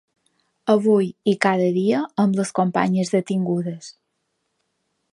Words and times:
Avui, 0.73 1.09
i 1.33 1.35
cada 1.45 1.69
dia, 1.77 2.01
amb 2.25 2.41
les 2.41 2.55
companyes 2.61 3.15
detingudes. 3.19 3.93